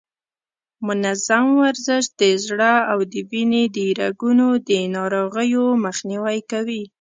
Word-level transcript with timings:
منظم 0.87 1.47
ورزش 1.61 2.03
د 2.19 2.21
زړه 2.45 2.73
او 2.91 2.99
د 3.11 3.13
وینې 3.29 3.63
د 3.77 3.79
رګونو 4.01 4.47
د 4.67 4.71
ناروغیو 4.95 5.65
مخنیوی 5.85 6.39
کوي. 6.51 6.83